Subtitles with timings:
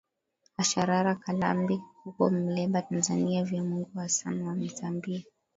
[0.57, 5.23] asharara kalambi huko mleba tanzania vyamungu hassan wa zambia